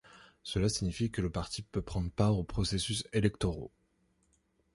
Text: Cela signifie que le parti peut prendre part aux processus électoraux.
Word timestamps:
Cela 0.41 0.67
signifie 0.67 1.11
que 1.11 1.21
le 1.21 1.29
parti 1.29 1.61
peut 1.61 1.83
prendre 1.83 2.09
part 2.09 2.35
aux 2.35 2.43
processus 2.43 3.03
électoraux. 3.13 3.71